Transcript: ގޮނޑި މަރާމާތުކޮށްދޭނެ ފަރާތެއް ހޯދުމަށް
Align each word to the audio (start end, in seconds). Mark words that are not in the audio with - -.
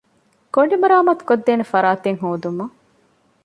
ގޮނޑި 0.53 0.75
މަރާމާތުކޮށްދޭނެ 0.81 1.65
ފަރާތެއް 1.71 2.19
ހޯދުމަށް 2.23 2.75